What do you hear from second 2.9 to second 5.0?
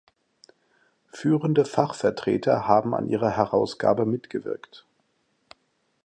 an ihrer Herausgabe mitgewirkt.